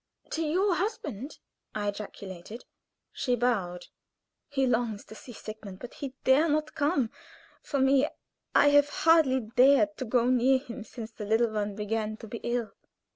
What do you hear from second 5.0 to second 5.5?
to see